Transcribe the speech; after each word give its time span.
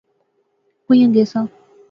کوئیاں 0.85 1.09
گیساں؟ 1.13 1.45